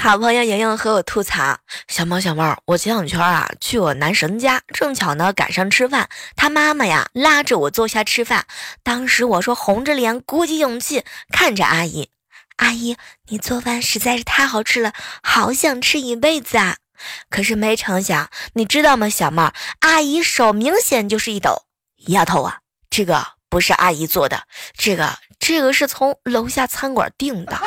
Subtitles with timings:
[0.00, 6.08] 好朋友莹莹和我吐槽，小猫小猫，我前两圈啊，去我男神家，正巧呢，赶上吃饭。
[6.36, 8.46] 他妈妈呀，拉着我坐下吃饭。
[8.84, 12.10] 当时我说红着脸，鼓起勇气看着阿姨，
[12.56, 14.92] 阿姨，你做饭实在是太好吃了，
[15.22, 16.76] 好想吃一辈子啊。
[17.28, 19.08] 可是没成想，你知道吗？
[19.10, 21.64] 小猫，阿姨手明显就是一抖。
[22.06, 22.58] 丫头啊，
[22.88, 24.44] 这个不是阿姨做的，
[24.76, 27.58] 这个这个是从楼下餐馆订的。